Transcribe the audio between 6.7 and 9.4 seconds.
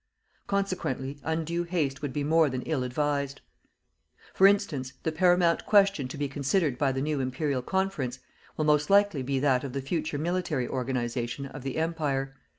by the new Imperial Conference will most likely be